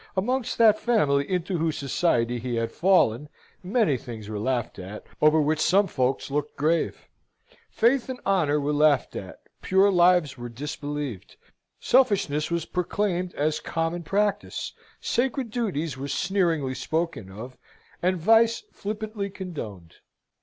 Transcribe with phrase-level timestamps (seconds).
[0.17, 3.29] Amongst that family into whose society he had fallen,
[3.61, 7.07] many things were laughed at, over which some folks looked grave.
[7.69, 11.35] Faith and honour were laughed at; pure lives were disbelieved;
[11.79, 17.55] selfishness was proclaimed as common practice; sacred duties were sneeringly spoken of,
[18.01, 19.97] and vice flippantly condoned.